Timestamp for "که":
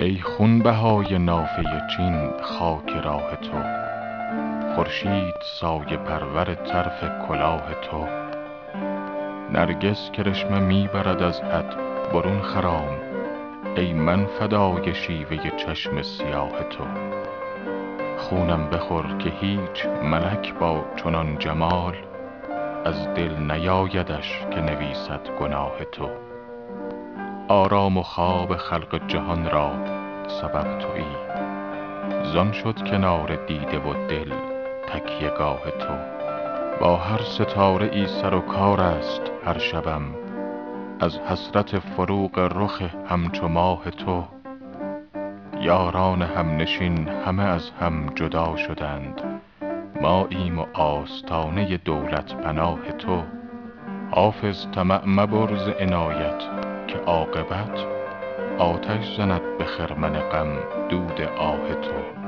19.18-19.30, 24.50-24.60, 56.86-56.98